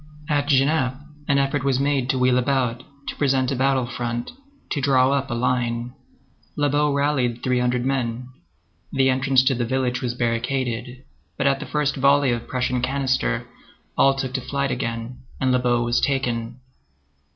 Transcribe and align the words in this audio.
At 0.27 0.47
Genappe, 0.47 0.99
an 1.27 1.37
effort 1.37 1.63
was 1.63 1.79
made 1.79 2.09
to 2.09 2.17
wheel 2.17 2.39
about, 2.39 2.81
to 3.07 3.15
present 3.17 3.51
a 3.51 3.55
battle 3.55 3.85
front, 3.85 4.31
to 4.71 4.81
draw 4.81 5.11
up 5.11 5.29
in 5.29 5.39
line. 5.39 5.93
Lobau 6.57 6.91
rallied 6.91 7.43
three 7.43 7.59
hundred 7.59 7.85
men. 7.85 8.29
The 8.91 9.11
entrance 9.11 9.43
to 9.43 9.53
the 9.53 9.63
village 9.63 10.01
was 10.01 10.15
barricaded, 10.15 11.03
but 11.37 11.45
at 11.45 11.59
the 11.59 11.67
first 11.67 11.97
volley 11.97 12.31
of 12.31 12.47
Prussian 12.47 12.81
canister, 12.81 13.45
all 13.95 14.15
took 14.15 14.33
to 14.33 14.41
flight 14.41 14.71
again, 14.71 15.19
and 15.39 15.51
Lobau 15.51 15.83
was 15.85 16.01
taken. 16.01 16.55